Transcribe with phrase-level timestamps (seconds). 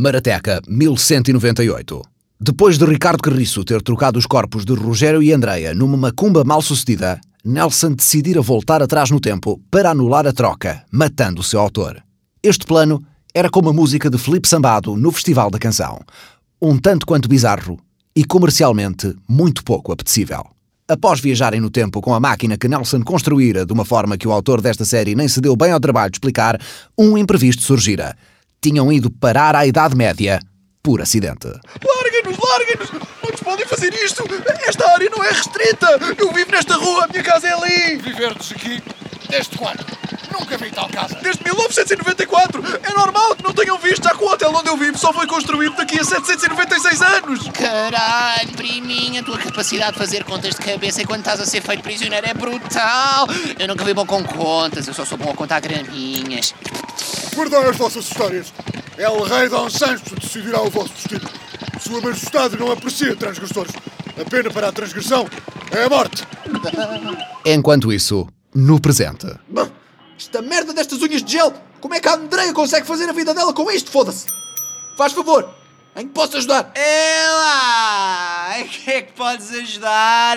[0.00, 2.00] Marateca, 1198.
[2.40, 6.62] Depois de Ricardo Carriço ter trocado os corpos de Rogério e Andreia numa macumba mal
[6.62, 12.02] sucedida, Nelson decidira voltar atrás no tempo para anular a troca, matando o seu autor.
[12.42, 16.00] Este plano era como a música de Felipe Sambado no Festival da Canção.
[16.62, 17.78] Um tanto quanto bizarro
[18.16, 20.46] e comercialmente muito pouco apetecível.
[20.88, 24.32] Após viajarem no tempo com a máquina que Nelson construíra de uma forma que o
[24.32, 26.58] autor desta série nem se deu bem ao trabalho de explicar,
[26.96, 28.16] um imprevisto surgira.
[28.62, 30.38] Tinham ido parar à Idade Média
[30.82, 31.46] por acidente.
[31.48, 32.92] Larguem-nos, larguem-nos!
[33.22, 34.22] Não nos podem fazer isto!
[34.66, 35.86] Esta área não é restrita!
[36.18, 37.96] Eu vivo nesta rua, a minha casa é ali!
[37.96, 38.82] Viverdes aqui
[39.30, 39.82] desde quando?
[40.30, 41.18] Nunca vi tal casa.
[41.22, 42.62] Desde 1994!
[42.82, 45.26] É normal que não tenham visto, já que o hotel onde eu vivo só foi
[45.26, 47.48] construído daqui a 796 anos!
[47.48, 51.82] Caralho, priminha, a tua capacidade de fazer contas de cabeça enquanto estás a ser feito
[51.82, 53.26] prisioneiro é brutal!
[53.58, 56.54] Eu nunca vi bom com contas, eu só sou bom a contar graminhas.
[57.34, 58.52] Guardai as vossas histórias.
[58.96, 61.28] É o rei Dom Sancho que decidirá o vosso destino.
[61.80, 63.72] Sua Majestade não aprecia transgressores.
[64.20, 65.26] A pena para a transgressão
[65.70, 66.26] é a morte.
[67.44, 69.26] Enquanto isso, no presente.
[70.18, 71.54] Esta merda destas unhas de gel!
[71.80, 73.90] Como é que a Andreia consegue fazer a vida dela com isto?
[73.90, 74.26] Foda-se!
[74.98, 75.48] Faz favor!
[75.96, 76.70] Em que posso ajudar?
[76.74, 77.89] É lá!
[77.89, 77.89] Em
[78.84, 80.36] que é que podes ajudar?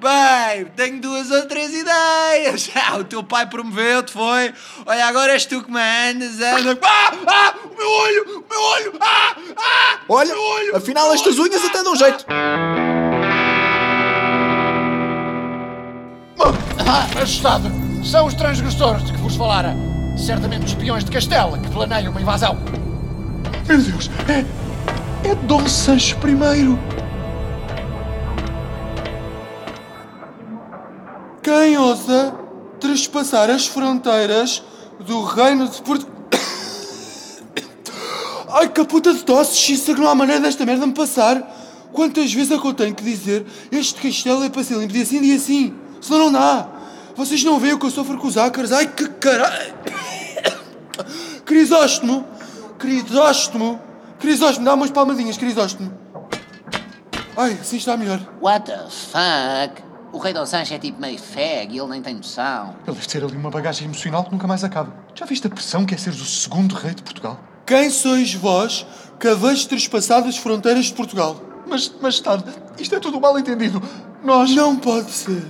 [0.00, 2.70] Bem, tenho duas ou três ideias.
[2.74, 4.52] Ah, o teu pai promoveu-te, foi?
[4.84, 6.40] Olha, agora és tu que mandas.
[6.40, 6.78] Anda.
[6.82, 7.12] Ah!
[7.26, 7.54] Ah!
[7.64, 8.22] O meu olho!
[8.24, 8.92] O meu olho!
[9.00, 9.36] Ah!
[9.56, 9.98] Ah!
[10.08, 10.76] Olha, meu olho!
[10.76, 12.26] afinal estas unhas até dão jeito.
[17.22, 17.70] Majestade,
[18.04, 19.76] são os transgressores de que vos falara.
[20.16, 22.58] Certamente os espiões de Castela que planeiam uma invasão.
[23.68, 24.10] Meu Deus!
[24.28, 24.62] É.
[25.28, 27.01] É Dom Sancho I!
[31.62, 32.34] Quem ousa
[32.80, 34.64] trespassar as fronteiras
[34.98, 36.08] do reino de Porto.
[38.50, 39.58] Ai, que puta de tosse!
[39.58, 41.40] Xissa que não há maneira desta merda me passar!
[41.92, 45.02] Quantas vezes é que eu tenho que dizer este castelo é para ser limpo de
[45.02, 45.72] assim e assim?
[46.00, 46.66] Senão não dá!
[47.14, 48.72] Vocês não veem o que eu sofro com os ácaros?
[48.72, 49.72] Ai, que caralho!
[51.46, 52.26] Crisóstomo!
[52.76, 53.80] Crisóstomo!
[54.18, 55.96] Crisóstomo, dá umas palmadinhas, Crisóstomo!
[57.36, 58.20] Ai, assim está melhor.
[58.40, 59.91] What the fuck?
[60.12, 62.76] O rei Dom Sancho é tipo meio fag e ele nem tem noção.
[62.86, 64.92] Ele deve ter ali uma bagagem emocional que nunca mais acaba.
[65.14, 67.40] Já viste a pressão que é seres o segundo rei de Portugal?
[67.66, 68.86] Quem sois vós
[69.18, 71.40] que haveis trespassado as fronteiras de Portugal?
[71.66, 72.44] Mas, majestade,
[72.78, 73.82] isto é tudo mal entendido.
[74.22, 74.54] Nós.
[74.54, 75.42] Não pode ser.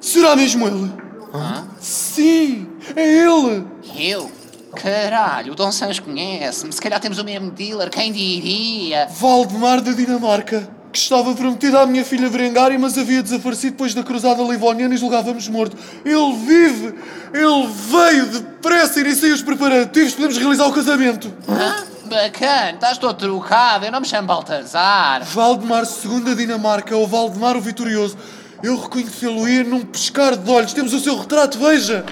[0.00, 0.92] Será mesmo ele?
[1.32, 1.66] Hã?
[1.78, 3.64] Sim, é ele!
[3.96, 4.30] Eu?
[4.74, 6.72] Caralho, o Dom Sancho conhece-me.
[6.72, 9.06] Se calhar temos o mesmo dealer, quem diria?
[9.06, 14.04] Valdemar da Dinamarca, que estava prometido à minha filha Berengária, mas havia desaparecido depois da
[14.04, 15.76] cruzada livoniana e julgávamos morto.
[16.04, 16.94] Ele vive!
[17.32, 21.34] Ele veio depressa, iniciei os preparativos, podemos realizar o casamento.
[21.48, 21.84] Hã?
[22.04, 25.24] Bacana, estás todo trocado, eu não me chamo Baltazar.
[25.24, 28.16] Valdemar II da Dinamarca, ou Valdemar o Vitorioso.
[28.62, 30.72] Eu reconhecê-lo-ia num pescar de olhos.
[30.72, 32.04] Temos o seu retrato, veja!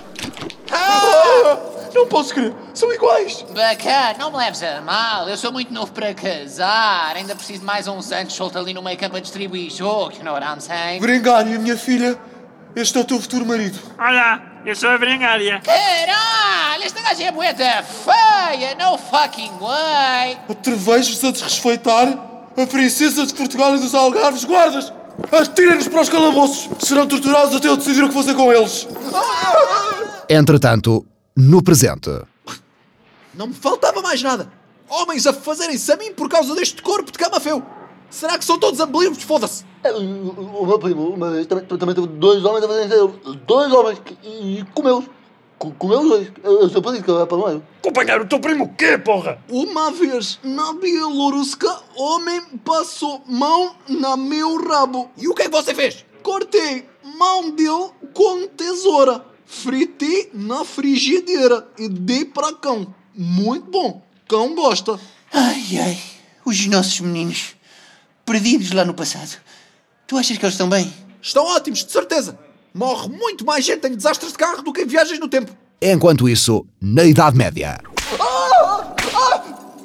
[2.03, 2.05] Ah!
[2.05, 3.45] Não posso crer, são iguais.
[3.55, 7.15] Bacana, não me leves a mal, eu sou muito novo para casar.
[7.15, 10.25] Ainda preciso de mais uns anos solto ali no meio campo a distribuir jogo, you
[10.25, 11.01] know what I'm saying?
[11.01, 12.19] Berengária, minha filha,
[12.75, 13.79] este é o teu futuro marido.
[13.97, 15.61] Olá, eu sou a Berengária.
[15.61, 20.39] Caralho, esta gaja é moeda feia, no fucking way.
[20.51, 22.09] Atreveis-vos a desrespeitar
[22.61, 24.93] a princesa de Portugal e dos Algarves, guardas!
[25.31, 26.69] Atirem-nos para os calabouços!
[26.81, 28.89] Serão torturados até eu decidir o que fazer com eles!
[30.29, 31.07] Entretanto,
[31.37, 32.11] no presente.
[33.35, 34.53] Não me faltava mais nada.
[34.89, 37.63] Homens a fazerem-se a mim por causa deste corpo de camafeu.
[38.11, 39.23] Será que são todos unbelievers?
[39.23, 39.65] Foda-se.
[39.85, 42.89] O meu primo mas também, também teve dois homens a fazerem
[43.47, 45.07] Dois homens e comeu-os.
[45.59, 46.33] Co- Comeu os dois.
[46.45, 46.83] Eu, sou
[47.23, 47.63] é para o meio.
[47.79, 49.39] Acompanhar o teu primo o quê, porra?
[49.49, 55.11] Uma vez na Bielorrússia, homem passou mão na meu rabo.
[55.17, 56.05] E o que é que você fez?
[56.23, 56.87] Cortei
[57.19, 59.25] mão dele com tesoura.
[59.53, 62.93] Fritei na frigideira e dei para cão.
[63.15, 64.03] Muito bom.
[64.27, 64.99] Cão gosta.
[65.31, 66.03] Ai, ai,
[66.43, 67.55] os nossos meninos,
[68.25, 69.39] perdidos lá no passado.
[70.07, 70.91] Tu achas que eles estão bem?
[71.21, 72.39] Estão ótimos, de certeza.
[72.73, 75.55] Morre muito mais gente em desastres de carro do que em viagens no tempo.
[75.83, 77.79] Enquanto isso, na Idade Média.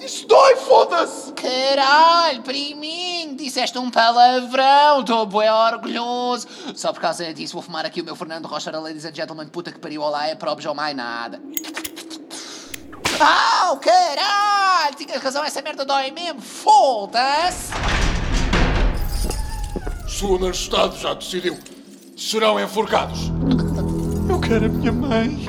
[0.03, 1.16] Isso dói, foda-se!
[1.47, 6.45] Caralho, priminho, disseste um palavrão, estou bué orgulhoso.
[6.75, 9.47] Só por causa disso vou fumar aqui o meu Fernando Rocha da Ladies and Gentlemen,
[9.47, 11.41] puta que pariu, olá, é probes ou mais nada.
[13.19, 17.71] Au, caralho, tinhas razão, essa merda dói mesmo, foda-se.
[20.05, 21.57] Sua Majestade já decidiu.
[22.17, 23.31] Serão enforcados.
[24.29, 25.45] Eu quero a minha mãe.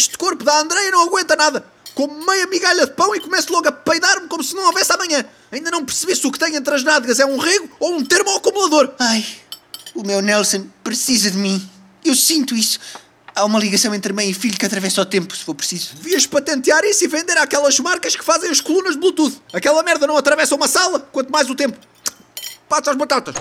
[0.00, 1.62] Este corpo da Andreia não aguenta nada.
[1.94, 5.22] Como meia migalha de pão e começo logo a peidar-me como se não houvesse amanhã.
[5.52, 8.02] Ainda não percebi se o que tem entre as nádegas é um rego ou um
[8.02, 8.94] termoacumulador.
[8.98, 9.22] Ai,
[9.94, 11.70] o meu Nelson precisa de mim.
[12.02, 12.80] Eu sinto isso.
[13.34, 15.94] Há uma ligação entre mãe e filho que atravessa o tempo, se for preciso.
[15.96, 19.38] Devias patentear isso e vender àquelas marcas que fazem as colunas de Bluetooth.
[19.52, 21.78] Aquela merda não atravessa uma sala, quanto mais o tempo.
[22.66, 23.34] Passa as batatas.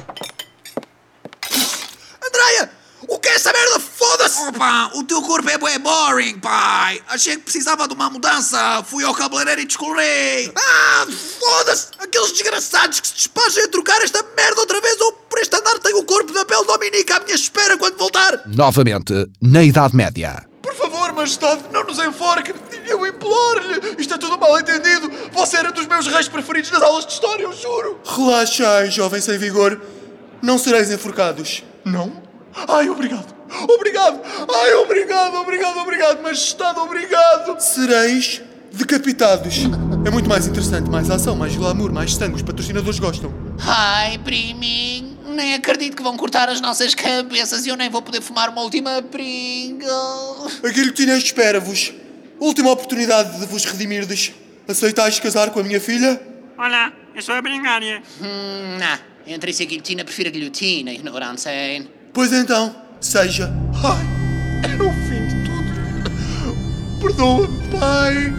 [2.22, 2.70] Andreia!
[3.08, 3.82] O que é essa merda?
[4.00, 4.40] Foda-se!
[4.48, 7.02] Opa, o teu corpo é bué boring, pai.
[7.10, 8.82] Achei que precisava de uma mudança.
[8.86, 10.54] Fui ao cabeleireiro e descolorei.
[10.56, 11.06] Ah,
[11.38, 11.88] foda-se!
[12.00, 15.78] Aqueles desgraçados que se despacham a trocar esta merda outra vez ou por este andar
[15.80, 18.42] tenho o corpo da Bel Dominica à minha espera quando voltar.
[18.48, 20.48] Novamente, na Idade Média.
[20.62, 22.54] Por favor, majestade, não nos enforque.
[22.88, 23.96] Eu imploro-lhe.
[23.98, 25.12] Isto é tudo mal entendido.
[25.34, 28.00] Você era dos meus reis preferidos nas aulas de história, eu juro.
[28.06, 29.82] Relaxai, jovem sem vigor.
[30.42, 31.64] Não sereis enforcados.
[31.84, 32.29] Não?
[32.68, 33.36] Ai, obrigado.
[33.68, 34.22] Obrigado.
[34.54, 36.22] Ai, obrigado, obrigado, obrigado.
[36.22, 37.60] Majestade, obrigado.
[37.60, 38.42] Sereis
[38.72, 39.56] decapitados.
[40.06, 42.36] É muito mais interessante, mais ação, mais glamour, mais sangue.
[42.36, 43.34] Os patrocinadores gostam.
[43.66, 45.18] Ai, priminho.
[45.28, 48.62] Nem acredito que vão cortar as nossas cabeças e eu nem vou poder fumar uma
[48.62, 50.48] última Pringle.
[50.64, 51.94] A guilhotina espera-vos.
[52.40, 54.34] Última oportunidade de vos redimirdes.
[54.68, 56.22] Aceitais casar com a minha filha?
[56.58, 58.02] Olá, eu sou a Bringária.
[58.22, 59.10] Hum, não.
[59.28, 61.52] Entre isso e a guilhotina, prefiro a guilhotina, ignorância.
[62.20, 63.50] Pois então, seja.
[63.82, 67.00] Ai, é o fim de tudo.
[67.00, 68.34] Perdoa-me, pai.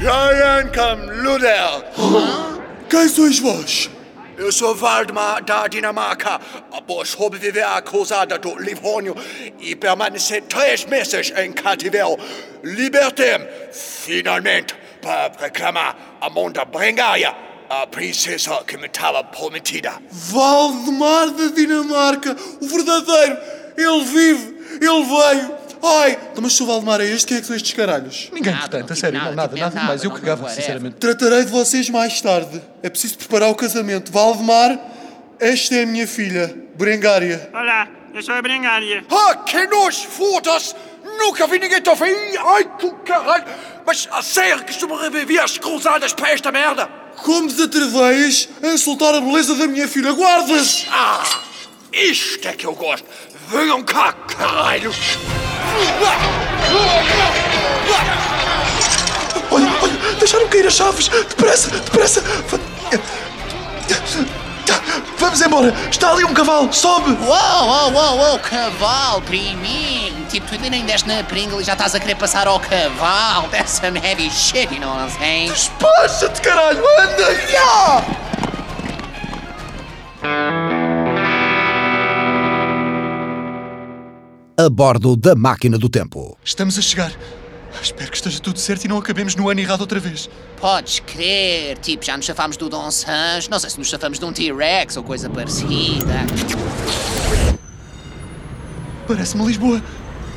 [0.00, 1.84] Jayankam Ludel!
[2.88, 3.90] Quem sois vós?
[4.38, 6.40] Eu sou Valdemar da Dinamarca,
[6.72, 9.16] após sobreviver à cruzada do Livônio
[9.58, 12.16] e permanecer três meses em cativeiro.
[12.62, 17.34] Libertei-me, finalmente, para reclamar a mão da Brengaria,
[17.82, 19.92] a princesa que me estava prometida.
[20.10, 23.36] Valdemar da Dinamarca, o verdadeiro.
[23.76, 25.64] Ele vive, ele veio.
[25.82, 28.30] Ai, então, mas se o Valdemar é este, quem é que são estes caralhos?
[28.32, 30.04] Ninguém Nada, importante, não a sério, tive não, nada, nada, nada nada, mais.
[30.04, 30.96] Eu cagava, sinceramente.
[30.96, 32.62] Tratarei de vocês mais tarde.
[32.82, 34.10] É preciso preparar o casamento.
[34.10, 34.78] Valdemar,
[35.40, 37.50] esta é a minha filha, Berengária.
[37.52, 39.04] Olá, eu sou a Bringária.
[39.10, 40.74] Ah, que nos foda-se!
[41.18, 42.16] Nunca vi ninguém tão feio!
[42.46, 43.44] Ai, tu caralho!
[43.84, 47.03] Mas a sério que sobrevivi às cruzadas para esta merda?
[47.22, 50.12] Como desatreveis a insultar a beleza da minha filha?
[50.12, 50.84] Guardas!
[50.90, 51.24] Ah,
[51.92, 53.06] isto é que eu gosto!
[53.50, 54.92] Venham cá, caralho!
[59.50, 61.08] Olha, olha, deixaram cair as chaves!
[61.08, 62.20] Depressa, depressa!
[62.20, 62.58] Va-
[65.18, 65.74] Vamos embora!
[65.90, 66.72] Está ali um cavalo!
[66.72, 67.10] Sobe!
[67.12, 70.03] Uou, uou, uou, uou, cavalo, priminho.
[70.34, 73.48] Tipo, tu ainda nem deste na Pringle e já estás a querer passar ao cavalo.
[73.50, 75.52] That's some heavy shit, you know what I'm saying?
[75.52, 76.82] Despacha-te, caralho!
[76.98, 77.34] Anda!
[77.48, 78.04] Já!
[84.58, 86.36] A bordo da máquina do tempo.
[86.42, 87.12] Estamos a chegar.
[87.80, 90.28] Espero que esteja tudo certo e não acabemos no ano errado outra vez.
[90.60, 93.48] Podes crer, tipo, já nos chafámos do Dom Sancho.
[93.48, 96.26] Não sei se nos chafamos de um T-Rex ou coisa parecida.
[99.06, 99.80] Parece-me Lisboa.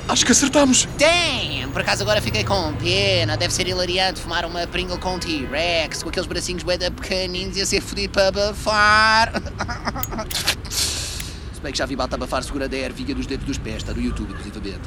[0.07, 0.88] Acho que acertamos.
[0.98, 1.69] Damn!
[1.71, 3.35] Por acaso agora fiquei com pena.
[3.35, 7.57] Deve ser hilariante fumar uma Pringle com um T-Rex, com aqueles bracinhos bué da pequeninos
[7.57, 9.33] e a ser fodido para abafar.
[10.71, 13.94] Se bem que já vi balta abafar segura da ervilha dos dedos dos pés, está
[13.94, 14.80] no YouTube, inclusivamente.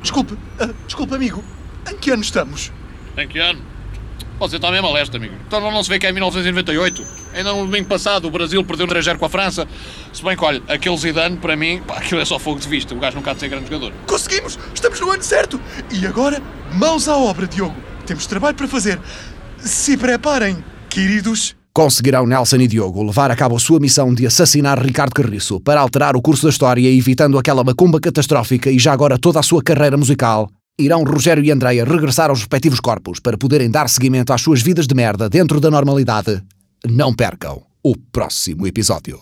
[0.00, 1.44] Desculpe, ah, desculpe, amigo.
[1.90, 2.72] Em que ano estamos?
[3.18, 3.60] Em que ano?
[4.38, 5.34] Você está mesmo a leste, amigo.
[5.46, 7.19] Então não se vê que é 1998.
[7.34, 9.66] Ainda no domingo passado o Brasil perdeu no 3 com a França.
[10.12, 12.94] Se bem que, olha, aquele Zidane, para mim, pá, aquilo é só fogo de vista.
[12.94, 13.92] O gajo nunca há de ser grande jogador.
[14.06, 14.58] Conseguimos!
[14.74, 15.60] Estamos no ano certo!
[15.90, 17.74] E agora, mãos à obra, Diogo.
[18.06, 18.98] Temos trabalho para fazer.
[19.58, 21.54] Se preparem, queridos.
[21.72, 25.80] Conseguirão Nelson e Diogo levar a cabo a sua missão de assassinar Ricardo Carriço para
[25.80, 29.62] alterar o curso da história, evitando aquela macumba catastrófica e já agora toda a sua
[29.62, 30.50] carreira musical?
[30.78, 34.86] Irão Rogério e Andreia regressar aos respectivos corpos para poderem dar seguimento às suas vidas
[34.86, 36.42] de merda dentro da normalidade?
[36.88, 39.20] Não percam o próximo episódio.